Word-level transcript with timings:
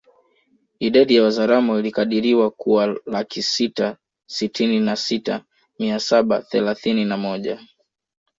Idadi 0.79 1.15
ya 1.15 1.23
Wazaramo 1.23 1.79
ilikadiriwa 1.79 2.51
kuwalaki 2.51 3.43
sita 3.43 3.97
sitini 4.25 4.79
na 4.79 4.95
sita 4.95 5.45
mia 5.79 5.99
saba 5.99 6.41
thelathini 6.41 7.05
na 7.05 7.17
moja 7.17 7.59